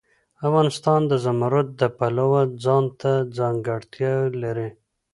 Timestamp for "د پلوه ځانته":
1.81-3.11